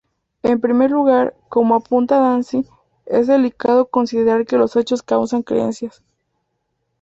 En 0.41 0.59
primer 0.59 0.89
lugar, 0.89 1.35
como 1.47 1.75
apunta 1.75 2.17
Dancy, 2.17 2.65
es 3.05 3.27
delicado 3.27 3.85
considerar 3.85 4.47
que 4.47 4.57
los 4.57 4.75
hechos 4.75 5.03
causan 5.03 5.43
creencias. 5.43 6.01